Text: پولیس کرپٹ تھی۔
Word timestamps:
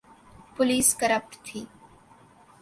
پولیس 0.55 0.87
کرپٹ 0.99 1.31
تھی۔ 1.45 1.61